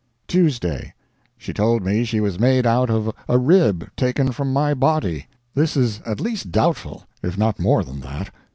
TUESDAY. 0.27 0.95
She 1.37 1.53
told 1.53 1.85
me 1.85 2.03
she 2.03 2.19
was 2.19 2.39
made 2.39 2.65
out 2.65 2.89
of 2.89 3.13
a 3.29 3.37
rib 3.37 3.87
taken 3.95 4.31
from 4.31 4.51
my 4.51 4.73
body. 4.73 5.27
This 5.53 5.77
is 5.77 6.01
at 6.07 6.19
least 6.19 6.51
doubtful, 6.51 7.05
if 7.21 7.37
not 7.37 7.59
more 7.59 7.83
than 7.83 7.99
that. 7.99 8.33